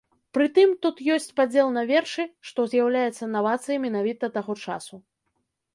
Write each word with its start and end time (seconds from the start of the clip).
Пры 0.35 0.45
тым, 0.55 0.71
тут 0.85 1.03
ёсць 1.15 1.29
падзел 1.41 1.69
на 1.77 1.83
вершы, 1.91 2.25
што 2.51 2.67
з'яўляецца 2.73 3.33
навацыяй 3.39 3.77
менавіта 3.87 4.33
таго 4.41 4.59
часу. 4.67 4.95